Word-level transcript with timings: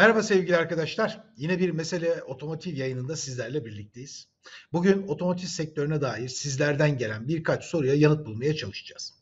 Merhaba 0.00 0.22
sevgili 0.22 0.56
arkadaşlar. 0.56 1.20
Yine 1.36 1.58
bir 1.58 1.70
mesele 1.70 2.22
otomotiv 2.22 2.76
yayınında 2.76 3.16
sizlerle 3.16 3.64
birlikteyiz. 3.64 4.28
Bugün 4.72 5.06
otomotiv 5.08 5.46
sektörüne 5.46 6.00
dair 6.00 6.28
sizlerden 6.28 6.98
gelen 6.98 7.28
birkaç 7.28 7.64
soruya 7.64 7.94
yanıt 7.94 8.26
bulmaya 8.26 8.56
çalışacağız. 8.56 9.14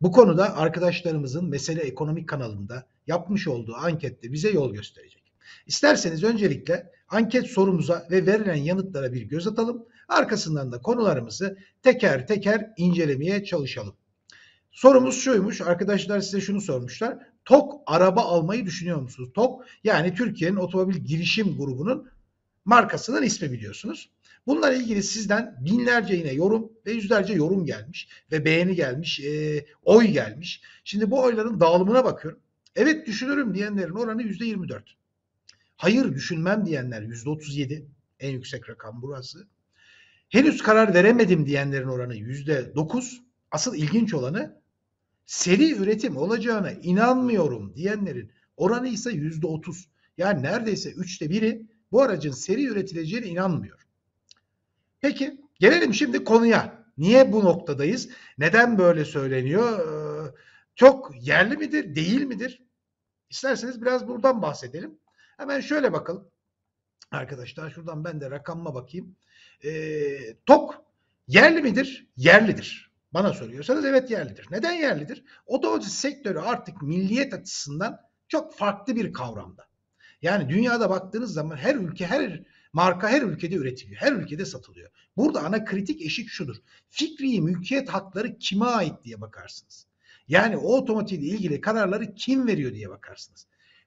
Bu 0.00 0.12
konuda 0.12 0.56
arkadaşlarımızın 0.56 1.48
Mesele 1.48 1.80
Ekonomik 1.80 2.28
kanalında 2.28 2.86
yapmış 3.06 3.48
olduğu 3.48 3.74
ankette 3.74 4.32
bize 4.32 4.50
yol 4.50 4.74
gösterecek. 4.74 5.32
İsterseniz 5.66 6.24
öncelikle 6.24 6.92
anket 7.08 7.46
sorumuza 7.46 8.06
ve 8.10 8.26
verilen 8.26 8.54
yanıtlara 8.54 9.12
bir 9.12 9.22
göz 9.22 9.46
atalım. 9.46 9.86
Arkasından 10.08 10.72
da 10.72 10.82
konularımızı 10.82 11.58
teker 11.82 12.26
teker 12.26 12.70
incelemeye 12.76 13.44
çalışalım. 13.44 13.94
Sorumuz 14.72 15.20
şuymuş. 15.20 15.60
Arkadaşlar 15.60 16.20
size 16.20 16.40
şunu 16.40 16.60
sormuşlar. 16.60 17.18
TOK 17.50 17.82
araba 17.86 18.20
almayı 18.20 18.66
düşünüyor 18.66 19.00
musunuz? 19.00 19.30
TOK 19.34 19.64
yani 19.84 20.14
Türkiye'nin 20.14 20.56
otomobil 20.56 20.96
girişim 20.96 21.56
grubunun 21.56 22.10
markasının 22.64 23.22
ismi 23.22 23.52
biliyorsunuz. 23.52 24.10
Bunlarla 24.46 24.76
ilgili 24.76 25.02
sizden 25.02 25.56
binlerce 25.60 26.14
yine 26.14 26.32
yorum 26.32 26.72
ve 26.86 26.92
yüzlerce 26.92 27.32
yorum 27.32 27.66
gelmiş 27.66 28.08
ve 28.32 28.44
beğeni 28.44 28.74
gelmiş, 28.74 29.20
e, 29.20 29.64
oy 29.82 30.06
gelmiş. 30.06 30.62
Şimdi 30.84 31.10
bu 31.10 31.22
oyların 31.22 31.60
dağılımına 31.60 32.04
bakıyorum. 32.04 32.40
Evet 32.76 33.06
düşünürüm 33.06 33.54
diyenlerin 33.54 33.94
oranı 33.94 34.22
yüzde 34.22 34.44
24. 34.44 34.96
Hayır 35.76 36.14
düşünmem 36.14 36.66
diyenler 36.66 37.02
yüzde 37.02 37.30
37. 37.30 37.86
En 38.20 38.30
yüksek 38.30 38.70
rakam 38.70 39.02
burası. 39.02 39.46
Henüz 40.28 40.62
karar 40.62 40.94
veremedim 40.94 41.46
diyenlerin 41.46 41.88
oranı 41.88 42.16
yüzde 42.16 42.74
9. 42.74 43.20
Asıl 43.50 43.74
ilginç 43.74 44.14
olanı 44.14 44.60
seri 45.30 45.72
üretim 45.72 46.16
olacağına 46.16 46.70
inanmıyorum 46.70 47.74
diyenlerin 47.76 48.32
oranı 48.56 48.88
ise 48.88 49.10
yüzde 49.10 49.46
otuz. 49.46 49.90
Yani 50.16 50.42
neredeyse 50.42 50.92
üçte 50.92 51.30
biri 51.30 51.62
bu 51.92 52.02
aracın 52.02 52.30
seri 52.30 52.64
üretileceğine 52.64 53.26
inanmıyor. 53.26 53.86
Peki 55.00 55.40
gelelim 55.60 55.94
şimdi 55.94 56.24
konuya. 56.24 56.84
Niye 56.98 57.32
bu 57.32 57.44
noktadayız? 57.44 58.08
Neden 58.38 58.78
böyle 58.78 59.04
söyleniyor? 59.04 59.78
Ee, 59.78 60.34
çok 60.74 61.26
yerli 61.26 61.56
midir, 61.56 61.94
değil 61.94 62.22
midir? 62.22 62.62
İsterseniz 63.30 63.82
biraz 63.82 64.08
buradan 64.08 64.42
bahsedelim. 64.42 64.98
Hemen 65.36 65.60
şöyle 65.60 65.92
bakalım. 65.92 66.30
Arkadaşlar 67.10 67.70
şuradan 67.70 68.04
ben 68.04 68.20
de 68.20 68.30
rakamıma 68.30 68.74
bakayım. 68.74 69.16
Ee, 69.64 70.36
TOK 70.46 70.84
yerli 71.28 71.62
midir? 71.62 72.08
Yerlidir. 72.16 72.89
Bana 73.14 73.32
soruyorsanız 73.32 73.84
evet 73.84 74.10
yerlidir. 74.10 74.46
Neden 74.50 74.72
yerlidir? 74.72 75.24
Otomotiv 75.46 75.88
sektörü 75.88 76.38
artık 76.38 76.82
milliyet 76.82 77.34
açısından 77.34 78.00
çok 78.28 78.54
farklı 78.54 78.96
bir 78.96 79.12
kavramda. 79.12 79.66
Yani 80.22 80.48
dünyada 80.48 80.90
baktığınız 80.90 81.32
zaman 81.32 81.56
her 81.56 81.74
ülke, 81.74 82.06
her 82.06 82.42
marka 82.72 83.08
her 83.08 83.22
ülkede 83.22 83.54
üretiliyor. 83.54 84.00
Her 84.00 84.12
ülkede 84.12 84.44
satılıyor. 84.44 84.90
Burada 85.16 85.40
ana 85.40 85.64
kritik 85.64 86.02
eşik 86.02 86.28
şudur. 86.28 86.56
Fikri 86.88 87.40
mülkiyet 87.40 87.88
hakları 87.88 88.38
kime 88.38 88.64
ait 88.64 89.04
diye 89.04 89.20
bakarsınız. 89.20 89.86
Yani 90.28 90.56
o 90.56 90.76
otomotivle 90.76 91.26
ilgili 91.26 91.60
kararları 91.60 92.14
kim 92.14 92.46
veriyor 92.46 92.74
diye 92.74 92.90
bakarsınız. 92.90 93.46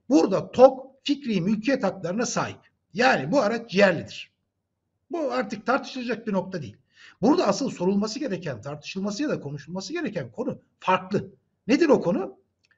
Burada 0.09 0.51
TOK 0.51 0.95
fikri 1.03 1.41
mülkiyet 1.41 1.83
haklarına 1.83 2.25
sahip. 2.25 2.59
Yani 2.93 3.31
bu 3.31 3.41
araç 3.41 3.75
yerlidir. 3.75 4.31
Bu 5.11 5.31
artık 5.31 5.65
tartışılacak 5.65 6.27
bir 6.27 6.33
nokta 6.33 6.61
değil. 6.61 6.77
Burada 7.23 7.47
asıl 7.47 7.69
sorulması 7.69 8.19
gereken, 8.19 8.61
tartışılması 8.61 9.23
ya 9.23 9.29
da 9.29 9.39
konuşulması 9.39 9.93
gereken 9.93 10.31
konu 10.31 10.61
farklı. 10.79 11.31
Nedir 11.67 11.89
o 11.89 12.01
konu? 12.01 12.37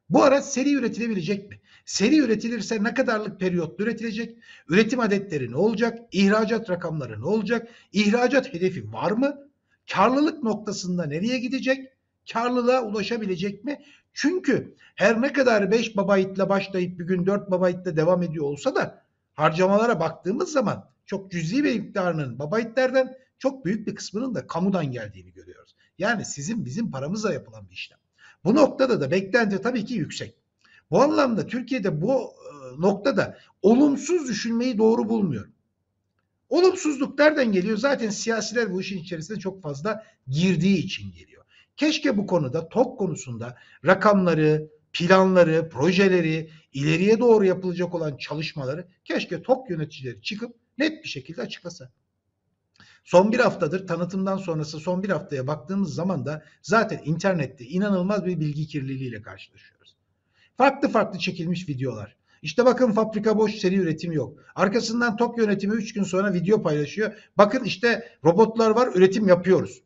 Bu 0.10 0.24
araç 0.24 0.46
seri 0.46 0.74
üretilebilecek 0.74 1.50
mi? 1.50 1.60
Seri 1.86 2.19
üretilirse 2.19 2.84
ne 2.84 2.94
kadarlık 2.94 3.40
periyotlu 3.40 3.84
üretilecek? 3.84 4.38
Üretim 4.69 5.00
adetleri 5.00 5.52
ne 5.52 5.56
olacak? 5.56 6.00
İhracat 6.12 6.69
rakamları 6.69 7.22
ne 7.22 7.25
olacak? 7.25 7.68
İhracat 7.94 8.53
hedefi 8.53 8.94
var 8.94 9.12
mı? 9.12 9.50
Karlılık 9.92 10.44
noktasında 10.44 11.06
nereye 11.06 11.40
gidecek? 11.40 11.88
Karlılığa 12.34 12.84
ulaşabilecek 12.84 13.64
mi? 13.64 13.81
Çünkü 14.14 14.75
her 14.96 15.22
ne 15.22 15.34
kadar 15.34 15.72
5 15.72 15.98
babayitla 15.98 16.50
başlayıp 16.50 17.00
bir 17.00 17.08
gün 17.08 17.25
4 17.25 17.52
babayitla 17.52 17.98
devam 17.98 18.24
ediyor 18.24 18.46
olsa 18.46 18.75
da 18.75 19.06
harcamalara 19.34 20.00
baktığımız 20.00 20.52
zaman 20.52 20.90
çok 21.06 21.31
cüzi 21.31 21.64
bir 21.64 21.80
miktarının 21.80 22.40
babayitlerden 22.40 23.25
çok 23.40 23.66
büyük 23.66 23.88
bir 23.88 23.96
kısmının 23.96 24.35
da 24.35 24.47
kamudan 24.47 24.91
geldiğini 24.91 25.34
görüyoruz. 25.34 25.75
Yani 25.97 26.25
sizin 26.25 26.66
bizim 26.66 26.91
paramızla 26.91 27.34
yapılan 27.34 27.69
bir 27.69 27.73
işlem. 27.73 28.00
Bu 28.44 28.56
noktada 28.56 29.01
da 29.01 29.12
beklenti 29.12 29.62
tabii 29.62 29.85
ki 29.85 29.94
yüksek. 29.94 30.35
Bu 30.91 31.01
anlamda 31.01 31.47
Türkiye'de 31.47 32.01
bu 32.01 32.13
e, 32.13 32.81
noktada 32.81 33.38
olumsuz 33.62 34.28
düşünmeyi 34.28 34.78
doğru 34.78 35.09
bulmuyorum. 35.09 35.51
Olumsuzluk 36.50 37.19
nereden 37.19 37.51
geliyor? 37.51 37.78
Zaten 37.78 38.09
siyasiler 38.09 38.74
bu 38.74 38.81
işin 38.81 38.97
içerisinde 38.97 39.40
çok 39.40 39.62
fazla 39.62 40.03
girdiği 40.28 40.78
için 40.78 41.12
geliyor. 41.12 41.44
Keşke 41.78 42.18
bu 42.18 42.28
konuda 42.28 42.69
TOK 42.69 43.00
konusunda 43.00 43.57
rakamları, 43.85 44.69
planları, 44.94 45.69
projeleri, 45.69 46.50
ileriye 46.74 47.19
doğru 47.19 47.45
yapılacak 47.45 47.95
olan 47.95 48.18
çalışmaları 48.18 48.88
keşke 49.06 49.41
TOK 49.41 49.69
yöneticileri 49.69 50.22
çıkıp 50.22 50.56
net 50.78 51.03
bir 51.03 51.09
şekilde 51.09 51.41
açıklasa. 51.41 51.91
Son 53.06 53.32
bir 53.32 53.40
haftadır 53.40 53.88
tanıtımdan 53.88 54.38
sonrası 54.38 54.80
son 54.80 55.04
bir 55.04 55.10
haftaya 55.10 55.48
baktığımız 55.48 55.94
zaman 55.94 56.26
da 56.26 56.44
zaten 56.62 57.02
internette 57.06 57.66
inanılmaz 57.66 58.26
bir 58.26 58.40
bilgi 58.40 58.68
kirliliğiyle 58.68 59.22
karşılaşıyoruz. 59.22 59.96
Farklı 60.58 60.90
farklı 60.90 61.20
çekilmiş 61.20 61.70
videolar. 61.70 62.16
İşte 62.42 62.66
bakın 62.66 62.92
fabrika 62.92 63.38
boş 63.38 63.56
seri 63.56 63.76
üretim 63.76 64.12
yok. 64.12 64.40
Arkasından 64.56 65.18
TOK 65.18 65.38
yönetimi 65.38 65.74
3 65.74 65.94
gün 65.94 66.04
sonra 66.04 66.34
video 66.34 66.64
paylaşıyor. 66.64 67.14
Bakın 67.38 67.64
işte 67.64 68.10
robotlar 68.24 68.70
var 68.70 68.90
üretim 68.96 69.28
yapıyoruz. 69.28 69.82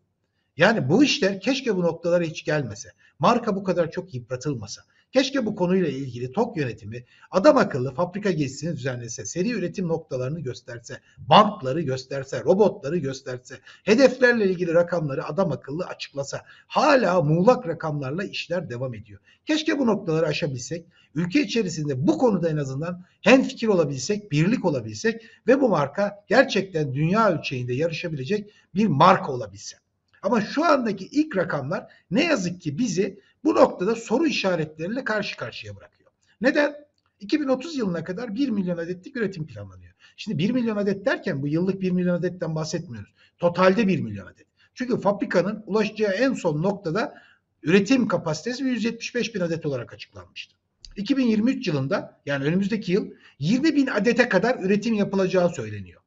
Yani 0.57 0.89
bu 0.89 1.03
işler 1.03 1.39
keşke 1.39 1.75
bu 1.75 1.81
noktalara 1.81 2.23
hiç 2.23 2.45
gelmese. 2.45 2.89
Marka 3.19 3.55
bu 3.55 3.63
kadar 3.63 3.91
çok 3.91 4.13
yıpratılmasa. 4.13 4.81
Keşke 5.11 5.45
bu 5.45 5.55
konuyla 5.55 5.87
ilgili 5.87 6.31
TOK 6.31 6.57
yönetimi 6.57 7.05
adam 7.31 7.57
akıllı 7.57 7.93
fabrika 7.93 8.31
gezisini 8.31 8.75
düzenlese, 8.75 9.25
seri 9.25 9.51
üretim 9.51 9.87
noktalarını 9.87 10.39
gösterse, 10.39 10.99
bankları 11.17 11.81
gösterse, 11.81 12.43
robotları 12.43 12.97
gösterse, 12.97 13.59
hedeflerle 13.83 14.45
ilgili 14.45 14.73
rakamları 14.73 15.25
adam 15.25 15.51
akıllı 15.51 15.85
açıklasa. 15.85 16.45
Hala 16.67 17.21
muğlak 17.21 17.67
rakamlarla 17.67 18.23
işler 18.23 18.69
devam 18.69 18.93
ediyor. 18.93 19.19
Keşke 19.45 19.79
bu 19.79 19.87
noktaları 19.87 20.27
aşabilsek, 20.27 20.85
ülke 21.15 21.41
içerisinde 21.41 22.07
bu 22.07 22.17
konuda 22.17 22.49
en 22.49 22.57
azından 22.57 23.05
hem 23.21 23.43
fikir 23.43 23.67
olabilsek, 23.67 24.31
birlik 24.31 24.65
olabilsek 24.65 25.21
ve 25.47 25.61
bu 25.61 25.69
marka 25.69 26.23
gerçekten 26.27 26.93
dünya 26.93 27.31
ölçeğinde 27.31 27.73
yarışabilecek 27.73 28.51
bir 28.75 28.87
marka 28.87 29.31
olabilse. 29.31 29.77
Ama 30.21 30.41
şu 30.41 30.65
andaki 30.65 31.05
ilk 31.05 31.37
rakamlar 31.37 31.87
ne 32.11 32.25
yazık 32.25 32.61
ki 32.61 32.77
bizi 32.77 33.19
bu 33.43 33.55
noktada 33.55 33.95
soru 33.95 34.27
işaretleriyle 34.27 35.03
karşı 35.03 35.37
karşıya 35.37 35.75
bırakıyor. 35.75 36.11
Neden? 36.41 36.75
2030 37.19 37.77
yılına 37.77 38.03
kadar 38.03 38.35
1 38.35 38.49
milyon 38.49 38.77
adetlik 38.77 39.17
üretim 39.17 39.47
planlanıyor. 39.47 39.93
Şimdi 40.17 40.37
1 40.37 40.51
milyon 40.51 40.77
adet 40.77 41.05
derken 41.05 41.41
bu 41.41 41.47
yıllık 41.47 41.81
1 41.81 41.91
milyon 41.91 42.15
adetten 42.15 42.55
bahsetmiyoruz. 42.55 43.13
Totalde 43.37 43.87
1 43.87 43.99
milyon 43.99 44.25
adet. 44.25 44.47
Çünkü 44.73 45.01
fabrikanın 45.01 45.63
ulaşacağı 45.65 46.11
en 46.11 46.33
son 46.33 46.63
noktada 46.63 47.21
üretim 47.63 48.07
kapasitesi 48.07 48.63
175 48.63 49.35
bin 49.35 49.39
adet 49.39 49.65
olarak 49.65 49.93
açıklanmıştı. 49.93 50.55
2023 50.95 51.67
yılında 51.67 52.21
yani 52.25 52.45
önümüzdeki 52.45 52.91
yıl 52.91 53.07
20 53.39 53.75
bin 53.75 53.87
adete 53.87 54.29
kadar 54.29 54.59
üretim 54.59 54.93
yapılacağı 54.93 55.49
söyleniyor. 55.49 56.01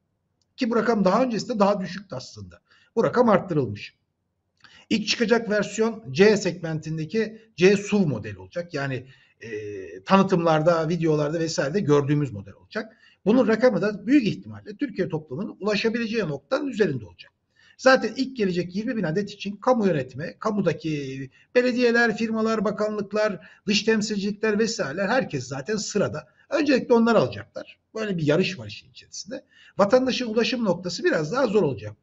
Ki 0.57 0.69
bu 0.69 0.75
rakam 0.75 1.05
daha 1.05 1.23
öncesinde 1.23 1.59
daha 1.59 1.81
düşüktü 1.81 2.15
aslında. 2.15 2.61
Bu 2.95 3.03
rakam 3.03 3.29
arttırılmış. 3.29 3.95
İlk 4.93 5.07
çıkacak 5.07 5.49
versiyon 5.49 6.03
C 6.11 6.37
segmentindeki 6.37 7.41
C 7.55 7.77
SUV 7.77 8.07
modeli 8.07 8.37
olacak. 8.39 8.73
Yani 8.73 9.05
e, 9.41 9.49
tanıtımlarda, 10.03 10.89
videolarda 10.89 11.39
vesairede 11.39 11.79
gördüğümüz 11.79 12.31
model 12.31 12.53
olacak. 12.53 12.97
Bunun 13.25 13.47
rakamı 13.47 13.81
da 13.81 14.07
büyük 14.07 14.27
ihtimalle 14.27 14.77
Türkiye 14.77 15.09
toplumunun 15.09 15.57
ulaşabileceği 15.59 16.23
noktanın 16.23 16.67
üzerinde 16.67 17.05
olacak. 17.05 17.31
Zaten 17.77 18.13
ilk 18.15 18.37
gelecek 18.37 18.75
20 18.75 18.97
bin 18.97 19.03
adet 19.03 19.31
için 19.31 19.55
kamu 19.55 19.87
yönetimi, 19.87 20.35
kamudaki 20.39 21.29
belediyeler, 21.55 22.17
firmalar, 22.17 22.65
bakanlıklar, 22.65 23.47
dış 23.67 23.83
temsilcilikler 23.83 24.59
vesaireler 24.59 25.07
herkes 25.07 25.47
zaten 25.47 25.75
sırada. 25.75 26.27
Öncelikle 26.49 26.93
onlar 26.93 27.15
alacaklar. 27.15 27.79
Böyle 27.95 28.17
bir 28.17 28.27
yarış 28.27 28.59
var 28.59 28.67
işin 28.67 28.91
içerisinde. 28.91 29.43
Vatandaşın 29.77 30.27
ulaşım 30.27 30.65
noktası 30.65 31.03
biraz 31.03 31.31
daha 31.31 31.47
zor 31.47 31.63
olacak. 31.63 31.93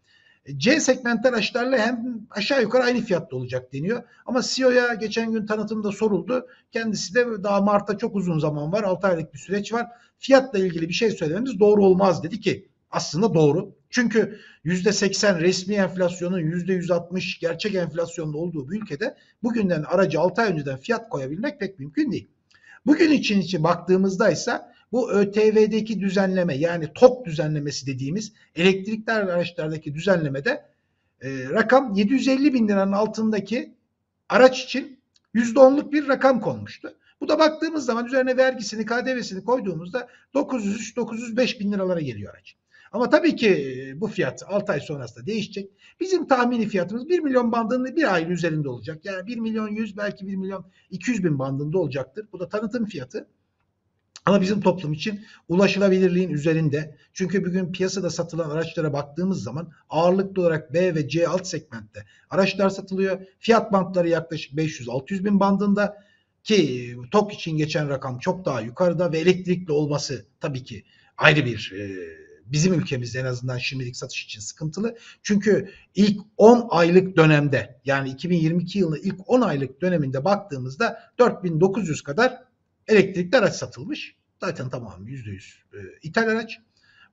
C 0.57 0.81
segment 0.81 1.27
araçlarla 1.27 1.79
hem 1.79 2.27
aşağı 2.31 2.63
yukarı 2.63 2.83
aynı 2.83 3.01
fiyatta 3.01 3.37
olacak 3.37 3.73
deniyor. 3.73 4.03
Ama 4.27 4.43
CEO'ya 4.43 4.95
geçen 4.95 5.33
gün 5.33 5.47
tanıtımda 5.47 5.93
soruldu. 5.93 6.47
Kendisi 6.73 7.15
de 7.15 7.43
daha 7.43 7.61
Mart'ta 7.61 7.99
çok 7.99 8.17
uzun 8.17 8.39
zaman 8.39 8.73
var. 8.73 8.83
6 8.83 9.07
aylık 9.07 9.35
bir 9.35 9.39
süreç 9.39 9.73
var. 9.73 9.87
Fiyatla 10.19 10.59
ilgili 10.59 10.89
bir 10.89 10.95
şey 10.95 11.11
söylememiz 11.11 11.61
doğru 11.61 11.85
olmaz 11.85 12.23
dedi 12.23 12.41
ki 12.41 12.69
aslında 12.91 13.35
doğru. 13.35 13.75
Çünkü 13.91 14.41
%80 14.65 15.41
resmi 15.41 15.75
enflasyonun 15.75 16.41
%160 16.41 17.41
gerçek 17.41 17.75
enflasyonda 17.75 18.39
olduğu 18.39 18.71
bir 18.71 18.83
ülkede 18.83 19.17
bugünden 19.43 19.83
aracı 19.83 20.21
6 20.21 20.43
ay 20.43 20.53
önceden 20.53 20.77
fiyat 20.77 21.09
koyabilmek 21.09 21.61
pek 21.61 21.79
mümkün 21.79 22.13
değil. 22.13 22.29
Bugün 22.87 23.11
için 23.11 23.41
için 23.41 23.65
baktığımızda 23.65 24.31
ise 24.31 24.61
bu 24.93 25.13
ÖTV'deki 25.13 26.01
düzenleme 26.01 26.55
yani 26.55 26.93
TOK 26.95 27.27
düzenlemesi 27.27 27.87
dediğimiz 27.87 28.33
elektrikli 28.55 29.13
araçlardaki 29.13 29.95
düzenlemede 29.95 30.65
e, 31.23 31.45
rakam 31.51 31.95
750 31.95 32.55
bin 32.55 32.69
liranın 32.69 32.93
altındaki 32.93 33.75
araç 34.29 34.65
için 34.65 35.01
%10'luk 35.35 35.93
bir 35.93 36.09
rakam 36.09 36.41
konmuştu. 36.41 36.95
Bu 37.21 37.29
da 37.29 37.39
baktığımız 37.39 37.85
zaman 37.85 38.07
üzerine 38.07 38.37
vergisini, 38.37 38.87
KDV'sini 38.87 39.45
koyduğumuzda 39.45 40.09
903-905 40.35 41.61
bin 41.61 41.73
liralara 41.73 42.01
geliyor 42.01 42.35
araç. 42.35 42.57
Ama 42.93 43.11
tabii 43.11 43.37
ki 43.37 43.95
bu 43.97 44.07
fiyat 44.07 44.43
6 44.47 44.73
ay 44.73 44.81
sonrasında 44.81 45.27
değişecek. 45.27 45.71
Bizim 46.01 46.27
tahmini 46.27 46.69
fiyatımız 46.69 47.09
1 47.09 47.19
milyon 47.19 47.53
bandının 47.53 47.97
bir 47.97 48.15
ayın 48.15 48.31
üzerinde 48.31 48.69
olacak. 48.69 49.05
Yani 49.05 49.27
1 49.27 49.39
milyon 49.39 49.69
100 49.69 49.97
belki 49.97 50.27
1 50.27 50.37
milyon 50.37 50.65
200 50.91 51.25
bin 51.25 51.39
bandında 51.39 51.79
olacaktır. 51.79 52.27
Bu 52.33 52.41
da 52.41 52.49
tanıtım 52.49 52.85
fiyatı. 52.85 53.27
Ama 54.27 54.41
bizim 54.41 54.61
toplum 54.61 54.93
için 54.93 55.21
ulaşılabilirliğin 55.49 56.31
üzerinde. 56.31 56.97
Çünkü 57.13 57.45
bugün 57.45 57.73
piyasada 57.73 58.11
satılan 58.11 58.51
araçlara 58.51 58.93
baktığımız 58.93 59.43
zaman 59.43 59.73
ağırlıklı 59.91 60.43
olarak 60.43 60.73
B 60.73 60.95
ve 60.95 61.09
C 61.09 61.29
alt 61.29 61.47
segmentte 61.47 62.05
araçlar 62.31 62.71
satılıyor. 62.71 63.21
Fiyat 63.39 63.73
bantları 63.73 64.09
yaklaşık 64.09 64.53
500-600 64.53 65.25
bin 65.25 65.41
bandında 65.41 66.05
ki 66.43 66.97
TOK 67.11 67.33
için 67.33 67.57
geçen 67.57 67.89
rakam 67.89 68.19
çok 68.19 68.45
daha 68.45 68.61
yukarıda 68.61 69.13
ve 69.13 69.19
elektrikli 69.19 69.73
olması 69.73 70.27
tabii 70.41 70.65
ki 70.65 70.85
ayrı 71.17 71.45
bir 71.45 71.73
e, 71.77 71.87
bizim 72.47 72.75
ülkemizde 72.75 73.21
en 73.21 73.25
azından 73.25 73.59
şimdilik 73.59 73.97
satış 73.97 74.25
için 74.25 74.41
sıkıntılı. 74.41 74.97
Çünkü 75.23 75.71
ilk 75.95 76.21
10 76.37 76.67
aylık 76.71 77.17
dönemde 77.17 77.81
yani 77.85 78.11
2022 78.11 78.79
yılı 78.79 78.99
ilk 78.99 79.31
10 79.31 79.41
aylık 79.41 79.81
döneminde 79.81 80.25
baktığımızda 80.25 81.01
4900 81.19 82.03
kadar 82.03 82.50
elektrikli 82.89 83.37
araç 83.37 83.55
satılmış. 83.55 84.17
Zaten 84.41 84.71
tamamı 84.71 85.11
%100 85.11 85.39
e, 85.73 85.79
ithal 86.03 86.29
araç. 86.29 86.61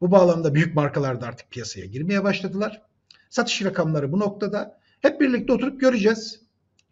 Bu 0.02 0.12
bağlamda 0.12 0.56
büyük 0.56 0.75
markalar 0.75 1.22
da 1.22 1.25
artık 1.25 1.52
piyasaya 1.52 1.86
girmeye 1.86 2.24
başladılar. 2.24 2.81
Satış 3.30 3.64
rakamları 3.64 4.12
bu 4.12 4.19
noktada. 4.19 4.80
Hep 5.02 5.22
birlikte 5.22 5.54
oturup 5.54 5.81
göreceğiz. 5.81 6.42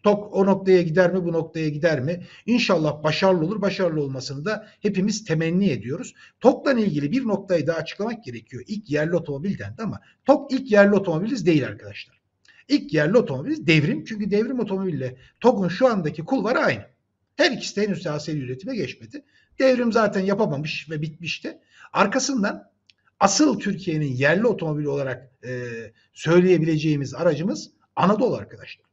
TOK 0.04 0.36
o 0.36 0.46
noktaya 0.46 0.82
gider 0.82 1.14
mi 1.14 1.26
bu 1.26 1.34
noktaya 1.34 1.70
gider 1.70 2.00
mi? 2.00 2.24
İnşallah 2.46 3.04
başarılı 3.04 3.46
olur. 3.46 3.62
Başarılı 3.62 4.02
olmasını 4.02 4.46
da 4.46 4.68
hepimiz 4.82 5.26
temenni 5.26 5.70
ediyoruz. 5.70 6.14
TOK'la 6.40 6.74
ilgili 6.74 7.12
bir 7.12 7.28
noktayı 7.28 7.68
daha 7.68 7.78
açıklamak 7.78 8.24
gerekiyor. 8.24 8.64
İlk 8.68 8.90
yerli 8.90 9.16
otomobil 9.16 9.60
dendi 9.60 9.84
ama 9.84 10.02
TOK 10.26 10.52
ilk 10.52 10.72
yerli 10.72 10.96
otomobiliz 10.96 11.46
değil 11.46 11.66
arkadaşlar. 11.66 12.22
İlk 12.68 12.94
yerli 12.94 13.18
otomobiliz 13.18 13.68
devrim. 13.68 14.06
Çünkü 14.06 14.32
devrim 14.32 14.60
otomobille 14.60 15.18
TOK'un 15.40 15.68
şu 15.68 15.88
andaki 15.88 16.26
kulvarı 16.26 16.60
aynı. 16.60 16.95
Her 17.36 17.52
ikisi 17.52 17.76
de 17.76 17.88
henüz 17.88 18.02
siyasi 18.02 18.38
üretime 18.38 18.76
geçmedi. 18.76 19.24
Devrim 19.60 19.92
zaten 19.92 20.22
yapamamış 20.22 20.90
ve 20.90 21.02
bitmişti. 21.02 21.60
Arkasından 21.94 22.72
asıl 23.20 23.60
Türkiye'nin 23.60 24.14
yerli 24.14 24.48
otomobili 24.48 24.90
olarak 24.90 25.32
e, 25.46 25.70
söyleyebileceğimiz 26.14 27.14
aracımız 27.14 27.72
Anadolu 27.96 28.36
arkadaşlar. 28.36 28.86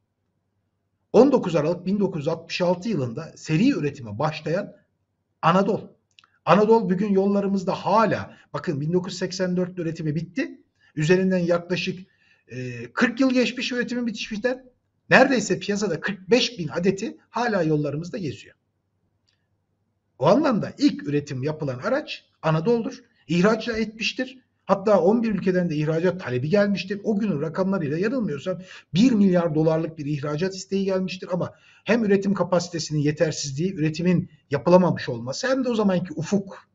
19 1.13 1.57
Aralık 1.57 1.87
1966 1.87 2.89
yılında 2.89 3.33
seri 3.37 3.71
üretime 3.71 4.19
başlayan 4.19 4.77
Anadolu. 5.43 5.97
Anadolu 6.45 6.91
bugün 6.91 7.13
yollarımızda 7.13 7.73
hala 7.73 8.37
bakın 8.53 8.81
1984 8.81 9.79
üretimi 9.79 10.15
bitti. 10.15 10.61
Üzerinden 10.97 11.39
yaklaşık 11.39 12.07
e, 12.49 12.93
40 12.93 13.21
yıl 13.21 13.33
geçmiş 13.33 13.73
üretimin 13.73 14.07
bitişinden 14.07 14.72
neredeyse 15.11 15.59
piyasada 15.59 16.01
45 16.01 16.59
bin 16.59 16.69
adeti 16.69 17.17
hala 17.31 17.63
yollarımızda 17.63 18.19
geziyor. 18.19 18.55
O 20.19 20.27
anlamda 20.27 20.73
ilk 20.79 21.03
üretim 21.03 21.43
yapılan 21.43 21.79
araç 21.79 22.25
Anadolu'dur. 22.43 23.05
İhraç 23.29 23.69
etmiştir. 23.69 24.39
Hatta 24.65 25.01
11 25.01 25.29
ülkeden 25.29 25.71
de 25.71 25.77
ihracat 25.77 26.21
talebi 26.21 26.49
gelmiştir. 26.49 27.01
O 27.05 27.19
günün 27.19 27.43
rakamlarıyla 27.43 27.99
yanılmıyorsam 27.99 28.59
1 28.95 29.13
milyar 29.13 29.55
dolarlık 29.55 29.99
bir 29.99 30.07
ihracat 30.07 30.55
isteği 30.55 30.85
gelmiştir 30.85 31.29
ama 31.33 31.55
hem 31.85 32.05
üretim 32.05 32.35
kapasitesinin 32.35 33.01
yetersizliği, 33.01 33.75
üretimin 33.75 34.31
yapılamamış 34.51 35.09
olması 35.09 35.49
hem 35.49 35.65
de 35.65 35.69
o 35.69 35.75
zamanki 35.75 36.13
ufuk 36.17 36.69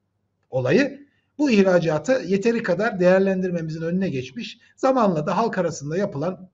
olayı 0.50 1.07
bu 1.38 1.51
ihracatı 1.51 2.23
yeteri 2.27 2.63
kadar 2.63 3.00
değerlendirmemizin 3.00 3.81
önüne 3.81 4.09
geçmiş. 4.09 4.57
Zamanla 4.75 5.25
da 5.25 5.38
halk 5.38 5.57
arasında 5.57 5.97
yapılan 5.97 6.50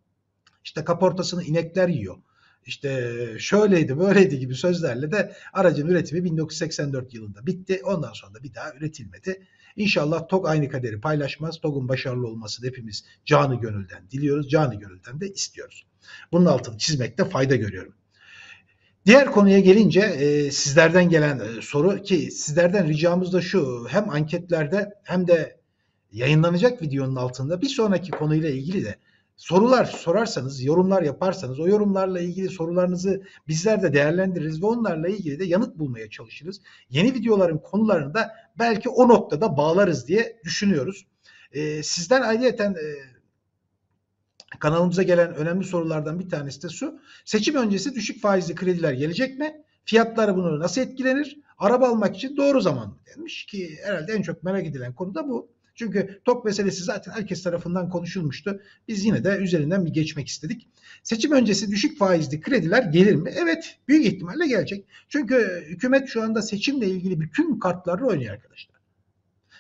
işte 0.64 0.84
kaportasını 0.84 1.44
inekler 1.44 1.90
yiyor. 1.90 2.18
İşte 2.66 3.12
şöyleydi 3.40 4.00
böyleydi 4.00 4.40
gibi 4.40 4.56
sözlerle 4.56 5.12
de 5.12 5.34
aracın 5.54 5.88
üretimi 5.88 6.24
1984 6.24 7.14
yılında 7.14 7.46
bitti. 7.46 7.82
Ondan 7.84 8.14
sonra 8.14 8.34
da 8.34 8.44
bir 8.44 8.54
daha 8.54 8.74
üretilmedi. 8.74 9.48
İnşallah 9.76 10.28
TOG 10.28 10.48
aynı 10.48 10.70
kaderi 10.70 11.02
paylaşmaz. 11.02 11.62
TOG'un 11.62 11.90
başarılı 11.90 12.28
olmasını 12.28 12.68
hepimiz 12.68 13.06
canı 13.26 13.56
gönülden 13.56 14.04
diliyoruz. 14.12 14.50
Canı 14.50 14.76
gönülden 14.76 15.22
de 15.22 15.30
istiyoruz. 15.30 15.86
Bunun 16.32 16.46
altını 16.46 16.78
çizmekte 16.78 17.26
fayda 17.26 17.56
görüyorum. 17.56 17.94
Diğer 19.06 19.32
konuya 19.32 19.60
gelince 19.60 20.00
e, 20.00 20.52
sizlerden 20.52 21.10
gelen 21.10 21.40
e, 21.40 21.62
soru 21.62 22.02
ki 22.02 22.32
sizlerden 22.32 22.88
ricamız 22.88 23.34
da 23.34 23.42
şu 23.42 23.88
hem 23.90 24.10
anketlerde 24.10 24.94
hem 25.04 25.28
de 25.28 25.58
yayınlanacak 26.12 26.82
videonun 26.82 27.16
altında 27.16 27.62
bir 27.62 27.70
sonraki 27.70 28.12
konuyla 28.12 28.50
ilgili 28.50 28.86
de 28.86 28.96
sorular 29.38 29.86
sorarsanız, 29.86 30.64
yorumlar 30.64 31.02
yaparsanız 31.02 31.60
o 31.60 31.68
yorumlarla 31.68 32.20
ilgili 32.20 32.50
sorularınızı 32.50 33.24
bizler 33.48 33.82
de 33.82 33.94
değerlendiririz 33.94 34.62
ve 34.62 34.66
onlarla 34.66 35.08
ilgili 35.08 35.40
de 35.40 35.46
yanıt 35.46 35.80
bulmaya 35.80 36.10
çalışırız. 36.10 36.62
Yeni 36.90 37.14
videoların 37.14 37.58
konularını 37.58 38.14
da 38.14 38.32
belki 38.60 38.90
o 38.90 39.08
noktada 39.08 39.58
bağlarız 39.58 40.08
diye 40.08 40.40
düşünüyoruz. 40.44 41.06
Ee, 41.52 41.84
sizden 41.84 42.22
ayrıyeten 42.22 42.72
e, 42.72 42.86
kanalımıza 44.60 45.04
gelen 45.04 45.36
önemli 45.36 45.66
sorulardan 45.66 46.20
bir 46.20 46.30
tanesi 46.30 46.64
de 46.64 46.70
şu. 46.70 47.00
Seçim 47.26 47.56
öncesi 47.56 47.96
düşük 47.96 48.22
faizli 48.22 48.56
krediler 48.56 48.94
gelecek 48.94 49.40
mi? 49.40 49.64
Fiyatları 49.86 50.36
bunu 50.36 50.60
nasıl 50.60 50.82
etkilenir? 50.82 51.40
Araba 51.58 51.88
almak 51.88 52.16
için 52.16 52.38
doğru 52.38 52.62
zaman 52.62 52.98
denmiş 53.08 53.46
ki 53.46 53.78
herhalde 53.84 54.14
en 54.14 54.22
çok 54.22 54.44
merak 54.44 54.66
edilen 54.66 54.94
konu 54.94 55.16
da 55.16 55.28
bu. 55.28 55.53
Çünkü 55.76 56.22
TOK 56.26 56.46
meselesi 56.46 56.84
zaten 56.84 57.12
herkes 57.12 57.44
tarafından 57.44 57.90
konuşulmuştu. 57.90 58.62
Biz 58.88 59.06
yine 59.06 59.24
de 59.24 59.38
üzerinden 59.38 59.86
bir 59.86 59.94
geçmek 59.94 60.28
istedik. 60.28 60.68
Seçim 61.04 61.32
öncesi 61.32 61.72
düşük 61.72 61.98
faizli 61.98 62.42
krediler 62.42 62.84
gelir 62.84 63.16
mi? 63.16 63.32
Evet, 63.36 63.78
büyük 63.88 64.06
ihtimalle 64.06 64.48
gelecek. 64.48 64.86
Çünkü 65.10 65.64
hükümet 65.68 66.10
şu 66.10 66.24
anda 66.24 66.42
seçimle 66.42 66.88
ilgili 66.88 67.20
bütün 67.20 67.60
kartlarla 67.60 68.06
oynuyor 68.06 68.34
arkadaşlar. 68.34 68.76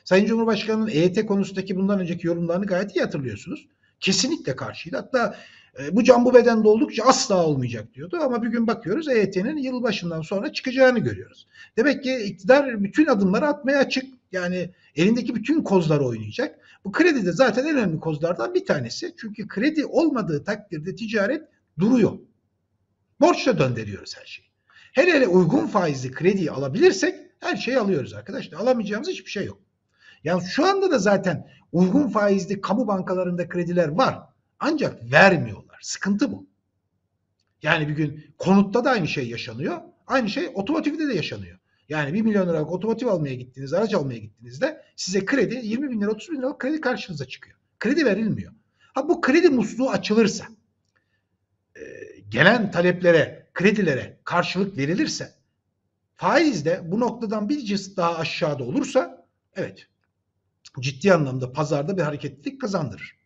Sayın 0.03 0.25
Cumhurbaşkanı'nın 0.25 0.87
EYT 0.87 1.25
konusundaki 1.25 1.75
bundan 1.75 1.99
önceki 1.99 2.27
yorumlarını 2.27 2.65
gayet 2.65 2.95
iyi 2.95 3.01
hatırlıyorsunuz. 3.01 3.67
Kesinlikle 3.99 4.55
karşıydı. 4.55 4.97
Hatta 4.97 5.35
e, 5.79 5.95
bu 5.95 6.03
can 6.03 6.25
bu 6.25 6.33
bedende 6.33 6.67
oldukça 6.67 7.03
asla 7.03 7.45
olmayacak 7.45 7.93
diyordu 7.93 8.19
ama 8.21 8.45
bugün 8.45 8.67
bakıyoruz 8.67 9.07
EYT'nin 9.07 9.57
yılbaşından 9.57 10.21
sonra 10.21 10.53
çıkacağını 10.53 10.99
görüyoruz. 10.99 11.47
Demek 11.77 12.03
ki 12.03 12.15
iktidar 12.15 12.83
bütün 12.83 13.05
adımları 13.05 13.47
atmaya 13.47 13.79
açık. 13.79 14.05
Yani 14.33 14.71
elindeki 14.95 15.35
bütün 15.35 15.63
kozları 15.63 16.05
oynayacak. 16.05 16.59
Bu 16.85 16.91
kredi 16.91 17.25
de 17.25 17.31
zaten 17.31 17.65
en 17.65 17.77
önemli 17.77 17.99
kozlardan 17.99 18.53
bir 18.53 18.65
tanesi. 18.65 19.15
Çünkü 19.17 19.47
kredi 19.47 19.85
olmadığı 19.85 20.43
takdirde 20.43 20.95
ticaret 20.95 21.43
duruyor. 21.79 22.19
Borçla 23.21 23.59
döndürüyoruz 23.59 24.17
her 24.17 24.25
şeyi. 24.25 24.47
Hele 24.93 25.13
hele 25.13 25.27
uygun 25.27 25.67
faizli 25.67 26.11
krediyi 26.11 26.51
alabilirsek 26.51 27.15
her 27.39 27.55
şeyi 27.55 27.79
alıyoruz 27.79 28.13
arkadaşlar. 28.13 28.59
Alamayacağımız 28.59 29.09
hiçbir 29.09 29.31
şey 29.31 29.45
yok. 29.45 29.59
Yani 30.23 30.43
şu 30.49 30.65
anda 30.65 30.91
da 30.91 30.99
zaten 30.99 31.47
uygun 31.71 32.07
faizli 32.07 32.61
kamu 32.61 32.87
bankalarında 32.87 33.49
krediler 33.49 33.87
var. 33.87 34.19
Ancak 34.59 35.11
vermiyorlar. 35.11 35.79
Sıkıntı 35.81 36.31
bu. 36.31 36.47
Yani 37.63 37.87
bir 37.87 37.93
gün 37.93 38.25
konutta 38.37 38.85
da 38.85 38.89
aynı 38.89 39.07
şey 39.07 39.29
yaşanıyor. 39.29 39.81
Aynı 40.07 40.29
şey 40.29 40.51
otomotivde 40.53 41.07
de 41.07 41.13
yaşanıyor. 41.13 41.59
Yani 41.93 42.13
1 42.13 42.21
milyon 42.21 42.49
liralık 42.49 42.71
otomotiv 42.71 43.07
almaya 43.07 43.35
gittiğinizde, 43.35 43.77
araç 43.77 43.93
almaya 43.93 44.19
gittiğinizde 44.19 44.83
size 44.95 45.25
kredi 45.25 45.59
20 45.63 45.89
bin 45.89 46.01
lira, 46.01 46.11
30 46.11 46.31
bin 46.31 46.37
liralık 46.37 46.59
kredi 46.59 46.81
karşınıza 46.81 47.25
çıkıyor. 47.25 47.57
Kredi 47.79 48.05
verilmiyor. 48.05 48.53
Ha 48.93 49.09
bu 49.09 49.21
kredi 49.21 49.49
musluğu 49.49 49.89
açılırsa, 49.89 50.45
e, 51.75 51.81
gelen 52.29 52.71
taleplere, 52.71 53.47
kredilere 53.53 54.19
karşılık 54.23 54.77
verilirse, 54.77 55.33
faiz 56.15 56.65
de 56.65 56.81
bu 56.91 56.99
noktadan 56.99 57.49
bir 57.49 57.65
cız 57.65 57.97
daha 57.97 58.17
aşağıda 58.17 58.63
olursa, 58.63 59.27
evet 59.55 59.87
ciddi 60.79 61.13
anlamda 61.13 61.51
pazarda 61.51 61.97
bir 61.97 62.01
hareketlilik 62.01 62.61
kazandırır. 62.61 63.17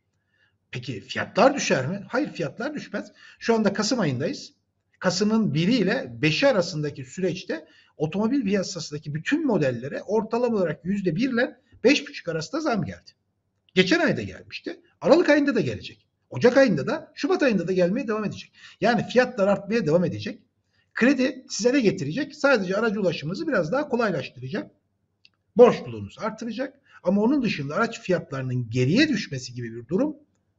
Peki 0.71 1.01
fiyatlar 1.01 1.55
düşer 1.55 1.87
mi? 1.87 2.05
Hayır 2.07 2.31
fiyatlar 2.31 2.73
düşmez. 2.73 3.11
Şu 3.39 3.55
anda 3.55 3.73
Kasım 3.73 3.99
ayındayız. 3.99 4.53
Kasım'ın 4.99 5.53
1'i 5.53 5.77
ile 5.77 6.17
5'i 6.21 6.47
arasındaki 6.47 7.05
süreçte 7.05 7.67
otomobil 7.97 8.43
piyasasındaki 8.43 9.13
bütün 9.13 9.45
modellere 9.45 10.01
ortalama 10.03 10.57
olarak 10.57 10.85
%1 10.85 11.33
ile 11.33 11.57
5,5 11.83 12.31
arasında 12.31 12.61
zam 12.61 12.85
geldi. 12.85 13.11
Geçen 13.73 13.99
ayda 13.99 14.21
gelmişti. 14.21 14.79
Aralık 15.01 15.29
ayında 15.29 15.55
da 15.55 15.61
gelecek. 15.61 16.07
Ocak 16.29 16.57
ayında 16.57 16.87
da 16.87 17.11
Şubat 17.15 17.43
ayında 17.43 17.67
da 17.67 17.71
gelmeye 17.71 18.07
devam 18.07 18.25
edecek. 18.25 18.51
Yani 18.81 19.07
fiyatlar 19.07 19.47
artmaya 19.47 19.85
devam 19.85 20.05
edecek. 20.05 20.41
Kredi 20.93 21.45
size 21.49 21.73
ne 21.73 21.79
getirecek? 21.79 22.35
Sadece 22.35 22.77
aracı 22.77 23.01
ulaşımınızı 23.01 23.47
biraz 23.47 23.71
daha 23.71 23.89
kolaylaştıracak. 23.89 24.71
borçluluğunuz 25.57 26.15
artıracak. 26.19 26.79
Ama 27.03 27.21
onun 27.21 27.41
dışında 27.43 27.75
araç 27.75 28.01
fiyatlarının 28.01 28.69
geriye 28.69 29.09
düşmesi 29.09 29.53
gibi 29.53 29.75
bir 29.75 29.87
durum 29.87 30.15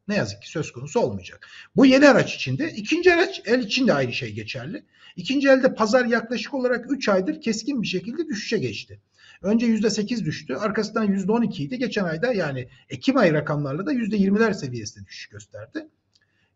ne 0.08 0.16
yazık 0.16 0.42
ki 0.42 0.50
söz 0.50 0.72
konusu 0.72 1.00
olmayacak. 1.00 1.48
Bu 1.76 1.86
yeni 1.86 2.08
araç 2.08 2.34
içinde. 2.34 2.72
ikinci 2.72 3.14
araç 3.14 3.42
el 3.44 3.60
için 3.60 3.86
de 3.86 3.92
aynı 3.94 4.12
şey 4.12 4.32
geçerli. 4.32 4.84
İkinci 5.16 5.48
elde 5.48 5.74
pazar 5.74 6.04
yaklaşık 6.04 6.54
olarak 6.54 6.92
3 6.92 7.08
aydır 7.08 7.40
keskin 7.40 7.82
bir 7.82 7.86
şekilde 7.86 8.28
düşüşe 8.28 8.58
geçti. 8.58 9.00
Önce 9.42 9.66
%8 9.66 10.24
düştü. 10.24 10.54
Arkasından 10.54 11.06
%12 11.06 11.62
idi. 11.62 11.78
Geçen 11.78 12.04
ayda 12.04 12.32
yani 12.32 12.68
Ekim 12.88 13.16
ayı 13.16 13.32
rakamlarla 13.32 13.86
da 13.86 13.92
%20'ler 13.92 14.54
seviyesinde 14.54 15.06
düşüş 15.06 15.26
gösterdi. 15.26 15.88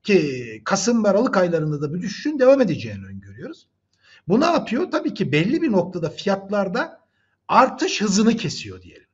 Ki 0.03 0.63
Kasım 0.65 1.05
ve 1.05 1.09
Aralık 1.09 1.37
aylarında 1.37 1.83
da 1.83 1.91
bu 1.93 2.01
düşüşün 2.01 2.39
devam 2.39 2.61
edeceğini 2.61 3.07
öngörüyoruz. 3.07 3.69
Bu 4.29 4.41
ne 4.41 4.45
yapıyor? 4.45 4.91
Tabii 4.91 5.15
ki 5.15 5.33
belli 5.33 5.63
bir 5.63 5.73
noktada 5.73 6.11
fiyatlarda 6.11 7.01
artış 7.49 8.01
hızını 8.01 8.37
kesiyor 8.37 8.83
diyelim. 8.83 9.07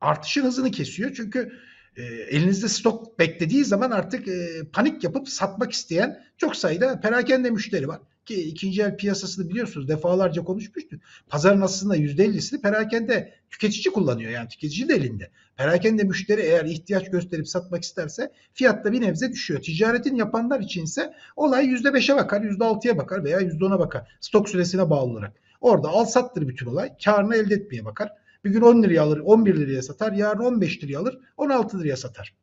Artışın 0.00 0.44
hızını 0.44 0.70
kesiyor 0.70 1.14
çünkü 1.14 1.52
e, 1.98 2.02
elinizde 2.04 2.68
stok 2.68 3.18
beklediği 3.18 3.64
zaman 3.64 3.90
artık 3.90 4.28
e, 4.28 4.48
panik 4.72 5.04
yapıp 5.04 5.28
satmak 5.28 5.72
isteyen 5.72 6.24
çok 6.36 6.56
sayıda 6.56 7.00
perakende 7.00 7.50
müşteri 7.50 7.88
var. 7.88 8.00
Ki 8.24 8.42
ikinci 8.42 8.82
el 8.82 8.96
piyasasını 8.96 9.48
biliyorsunuz 9.48 9.88
defalarca 9.88 10.44
konuşmuştuk. 10.44 11.00
Pazarın 11.28 11.60
aslında 11.60 11.96
%50'sini 11.96 12.60
perakende 12.60 13.34
tüketici 13.50 13.94
kullanıyor 13.94 14.30
yani 14.30 14.48
tüketici 14.48 14.88
de 14.88 14.94
elinde. 14.94 15.30
Perakende 15.56 16.04
müşteri 16.04 16.40
eğer 16.40 16.64
ihtiyaç 16.64 17.10
gösterip 17.10 17.48
satmak 17.48 17.82
isterse 17.82 18.32
fiyatta 18.52 18.92
bir 18.92 19.00
nebze 19.00 19.32
düşüyor. 19.32 19.62
Ticaretin 19.62 20.16
yapanlar 20.16 20.60
içinse 20.60 21.14
olay 21.36 21.66
%5'e 21.66 22.16
bakar, 22.16 22.40
%6'ya 22.40 22.98
bakar 22.98 23.24
veya 23.24 23.40
%10'a 23.40 23.78
bakar. 23.78 24.08
Stok 24.20 24.48
süresine 24.48 24.90
bağlı 24.90 25.10
olarak. 25.10 25.32
Orada 25.60 25.88
al 25.88 26.04
sattır 26.04 26.48
bütün 26.48 26.66
olay. 26.66 26.92
Karını 27.04 27.36
elde 27.36 27.54
etmeye 27.54 27.84
bakar. 27.84 28.12
Bir 28.44 28.50
gün 28.50 28.60
10 28.60 28.82
liraya 28.82 29.02
alır, 29.02 29.18
11 29.18 29.54
liraya 29.54 29.82
satar. 29.82 30.12
Yarın 30.12 30.40
15 30.40 30.84
liraya 30.84 30.98
alır, 30.98 31.18
16 31.36 31.80
liraya 31.80 31.96
satar. 31.96 32.36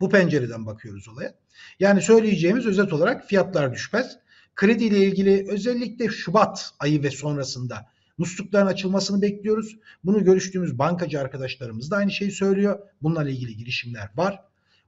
Bu 0.00 0.10
pencereden 0.10 0.66
bakıyoruz 0.66 1.08
olaya. 1.08 1.34
Yani 1.80 2.02
söyleyeceğimiz 2.02 2.66
özet 2.66 2.92
olarak 2.92 3.24
fiyatlar 3.24 3.72
düşmez. 3.72 4.18
Kredi 4.54 4.84
ile 4.84 4.98
ilgili 4.98 5.46
özellikle 5.50 6.08
Şubat 6.08 6.70
ayı 6.78 7.02
ve 7.02 7.10
sonrasında 7.10 7.86
muslukların 8.18 8.66
açılmasını 8.66 9.22
bekliyoruz. 9.22 9.76
Bunu 10.04 10.24
görüştüğümüz 10.24 10.78
bankacı 10.78 11.20
arkadaşlarımız 11.20 11.90
da 11.90 11.96
aynı 11.96 12.10
şeyi 12.10 12.30
söylüyor. 12.30 12.78
Bunlarla 13.02 13.30
ilgili 13.30 13.56
girişimler 13.56 14.10
var. 14.16 14.42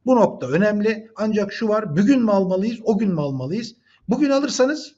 Bu 0.07 0.17
nokta 0.17 0.49
önemli. 0.49 1.11
Ancak 1.17 1.53
şu 1.53 1.69
var. 1.69 1.97
Bugün 1.97 2.23
mü 2.23 2.31
almalıyız, 2.31 2.79
o 2.85 2.99
gün 2.99 3.15
mü 3.15 3.21
almalıyız? 3.21 3.75
Bugün 4.09 4.31
alırsanız 4.31 4.95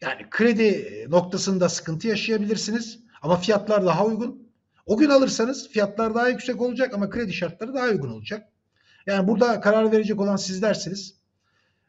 yani 0.00 0.26
kredi 0.30 1.06
noktasında 1.10 1.68
sıkıntı 1.68 2.08
yaşayabilirsiniz. 2.08 3.03
Ama 3.24 3.36
fiyatlar 3.36 3.86
daha 3.86 4.06
uygun. 4.06 4.48
O 4.86 4.96
gün 4.96 5.08
alırsanız 5.08 5.68
fiyatlar 5.68 6.14
daha 6.14 6.28
yüksek 6.28 6.60
olacak 6.60 6.94
ama 6.94 7.10
kredi 7.10 7.32
şartları 7.32 7.74
daha 7.74 7.86
uygun 7.86 8.10
olacak. 8.10 8.48
Yani 9.06 9.28
burada 9.28 9.60
karar 9.60 9.92
verecek 9.92 10.20
olan 10.20 10.36
sizlersiniz. 10.36 11.14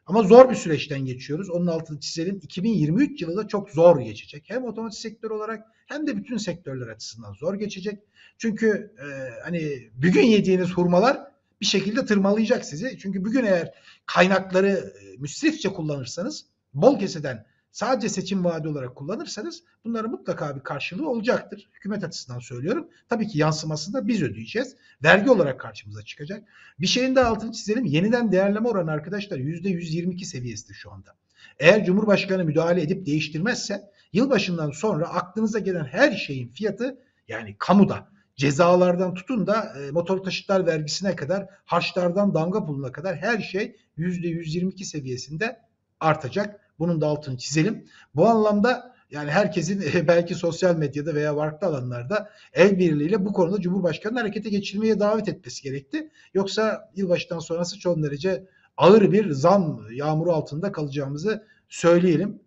Ama 0.06 0.22
zor 0.22 0.50
bir 0.50 0.54
süreçten 0.54 1.04
geçiyoruz. 1.04 1.50
Onun 1.50 1.66
altını 1.66 2.00
çizelim. 2.00 2.40
2023 2.42 3.22
yılı 3.22 3.36
da 3.36 3.48
çok 3.48 3.70
zor 3.70 4.00
geçecek. 4.00 4.44
Hem 4.46 4.64
otomotiv 4.64 4.96
sektör 4.96 5.30
olarak 5.30 5.64
hem 5.86 6.06
de 6.06 6.16
bütün 6.16 6.36
sektörler 6.36 6.86
açısından 6.86 7.32
zor 7.32 7.54
geçecek. 7.54 8.02
Çünkü 8.38 8.94
e, 8.98 9.06
hani 9.44 9.90
bugün 9.94 10.22
yediğiniz 10.22 10.70
hurmalar 10.70 11.20
bir 11.60 11.66
şekilde 11.66 12.06
tırmalayacak 12.06 12.64
sizi. 12.64 12.98
Çünkü 12.98 13.24
bugün 13.24 13.44
eğer 13.44 13.74
kaynakları 14.06 14.68
e, 14.68 15.16
müsrifçe 15.16 15.68
kullanırsanız 15.68 16.46
bol 16.74 16.98
keseden 16.98 17.46
sadece 17.76 18.08
seçim 18.08 18.44
vaadi 18.44 18.68
olarak 18.68 18.96
kullanırsanız 18.96 19.62
bunların 19.84 20.10
mutlaka 20.10 20.56
bir 20.56 20.60
karşılığı 20.60 21.08
olacaktır. 21.08 21.68
Hükümet 21.72 22.04
açısından 22.04 22.38
söylüyorum. 22.38 22.88
Tabii 23.08 23.28
ki 23.28 23.38
yansımasını 23.38 23.94
da 23.94 24.08
biz 24.08 24.22
ödeyeceğiz. 24.22 24.76
Vergi 25.02 25.30
olarak 25.30 25.60
karşımıza 25.60 26.02
çıkacak. 26.02 26.44
Bir 26.80 26.86
şeyin 26.86 27.16
de 27.16 27.24
altını 27.24 27.52
çizelim. 27.52 27.84
Yeniden 27.84 28.32
değerleme 28.32 28.68
oranı 28.68 28.90
arkadaşlar 28.90 29.38
%122 29.38 30.24
seviyesinde 30.24 30.72
şu 30.72 30.92
anda. 30.92 31.10
Eğer 31.58 31.84
Cumhurbaşkanı 31.84 32.44
müdahale 32.44 32.82
edip 32.82 33.06
değiştirmezse 33.06 33.90
yılbaşından 34.12 34.70
sonra 34.70 35.08
aklınıza 35.08 35.58
gelen 35.58 35.84
her 35.84 36.12
şeyin 36.12 36.48
fiyatı 36.48 36.98
yani 37.28 37.56
kamuda 37.58 38.08
cezalardan 38.36 39.14
tutun 39.14 39.46
da 39.46 39.72
e, 39.78 39.90
motor 39.90 40.18
taşıtlar 40.18 40.66
vergisine 40.66 41.16
kadar 41.16 41.46
harçlardan 41.64 42.34
damga 42.34 42.66
puluna 42.66 42.92
kadar 42.92 43.16
her 43.16 43.40
şey 43.40 43.76
%122 43.98 44.84
seviyesinde 44.84 45.60
artacak. 46.00 46.65
Bunun 46.78 47.00
da 47.00 47.06
altını 47.06 47.36
çizelim. 47.36 47.86
Bu 48.14 48.26
anlamda 48.26 48.96
yani 49.10 49.30
herkesin 49.30 49.84
belki 50.08 50.34
sosyal 50.34 50.76
medyada 50.76 51.14
veya 51.14 51.34
farklı 51.34 51.66
alanlarda 51.66 52.30
el 52.52 52.78
birliğiyle 52.78 53.24
bu 53.24 53.32
konuda 53.32 53.60
Cumhurbaşkanı'nın 53.60 54.20
harekete 54.20 54.50
geçirmeye 54.50 55.00
davet 55.00 55.28
etmesi 55.28 55.62
gerekti. 55.62 56.10
Yoksa 56.34 56.90
yılbaşından 56.96 57.38
sonrası 57.38 57.78
çok 57.78 58.02
derece 58.02 58.46
ağır 58.76 59.12
bir 59.12 59.30
zam 59.30 59.80
yağmuru 59.92 60.32
altında 60.32 60.72
kalacağımızı 60.72 61.46
söyleyelim. 61.68 62.40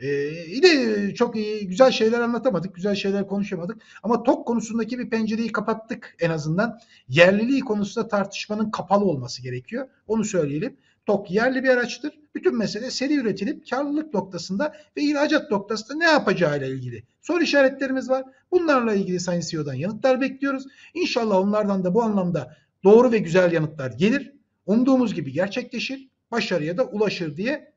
Ee, 0.00 1.14
çok 1.14 1.36
iyi, 1.36 1.68
güzel 1.68 1.90
şeyler 1.90 2.20
anlatamadık, 2.20 2.74
güzel 2.74 2.94
şeyler 2.94 3.26
konuşamadık. 3.26 3.82
Ama 4.02 4.22
TOK 4.22 4.46
konusundaki 4.46 4.98
bir 4.98 5.10
pencereyi 5.10 5.52
kapattık 5.52 6.16
en 6.20 6.30
azından. 6.30 6.78
Yerliliği 7.08 7.60
konusunda 7.60 8.08
tartışmanın 8.08 8.70
kapalı 8.70 9.04
olması 9.04 9.42
gerekiyor. 9.42 9.88
Onu 10.06 10.24
söyleyelim. 10.24 10.76
TOK 11.06 11.30
yerli 11.30 11.64
bir 11.64 11.68
araçtır. 11.68 12.18
Bütün 12.34 12.58
mesele 12.58 12.90
seri 12.90 13.14
üretilip 13.14 13.70
karlılık 13.70 14.14
noktasında 14.14 14.76
ve 14.96 15.02
ihracat 15.02 15.50
noktasında 15.50 15.98
ne 15.98 16.04
yapacağıyla 16.04 16.66
ilgili 16.66 17.02
soru 17.22 17.42
işaretlerimiz 17.42 18.10
var. 18.10 18.24
Bunlarla 18.50 18.94
ilgili 18.94 19.20
Sayın 19.20 19.40
CEO'dan 19.40 19.74
yanıtlar 19.74 20.20
bekliyoruz. 20.20 20.66
İnşallah 20.94 21.36
onlardan 21.36 21.84
da 21.84 21.94
bu 21.94 22.02
anlamda 22.02 22.56
doğru 22.84 23.12
ve 23.12 23.18
güzel 23.18 23.52
yanıtlar 23.52 23.90
gelir. 23.90 24.32
Umduğumuz 24.66 25.14
gibi 25.14 25.32
gerçekleşir, 25.32 26.08
başarıya 26.30 26.76
da 26.76 26.84
ulaşır 26.84 27.36
diye 27.36 27.72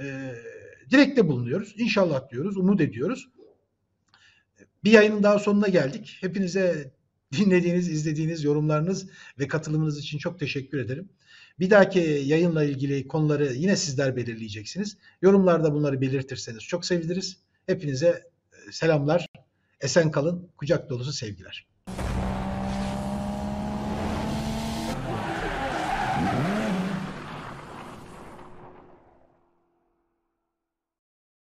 e, 0.00 0.32
dilekte 0.90 1.28
bulunuyoruz. 1.28 1.74
İnşallah 1.78 2.30
diyoruz, 2.30 2.56
umut 2.56 2.80
ediyoruz. 2.80 3.28
Bir 4.84 4.90
yayının 4.90 5.22
daha 5.22 5.38
sonuna 5.38 5.68
geldik. 5.68 6.18
Hepinize 6.20 6.92
dinlediğiniz, 7.32 7.88
izlediğiniz 7.88 8.44
yorumlarınız 8.44 9.08
ve 9.38 9.48
katılımınız 9.48 9.98
için 9.98 10.18
çok 10.18 10.38
teşekkür 10.38 10.78
ederim. 10.78 11.08
Bir 11.58 11.70
dahaki 11.70 12.00
yayınla 12.26 12.64
ilgili 12.64 13.08
konuları 13.08 13.52
yine 13.52 13.76
sizler 13.76 14.16
belirleyeceksiniz. 14.16 14.96
Yorumlarda 15.22 15.74
bunları 15.74 16.00
belirtirseniz 16.00 16.60
çok 16.62 16.84
seviniriz. 16.84 17.36
Hepinize 17.66 18.30
selamlar, 18.70 19.26
esen 19.80 20.10
kalın, 20.10 20.48
kucak 20.56 20.90
dolusu 20.90 21.12
sevgiler. 21.12 21.71